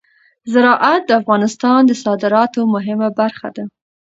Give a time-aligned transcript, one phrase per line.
[0.51, 3.63] زراعت د افغانستان د صادراتو مهمه برخه ده.